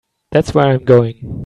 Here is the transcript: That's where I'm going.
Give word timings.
That's 0.31 0.53
where 0.55 0.65
I'm 0.67 0.83
going. 0.83 1.37